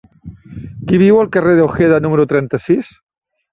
[0.87, 2.93] Qui viu al carrer d'Ojeda número trenta-sis?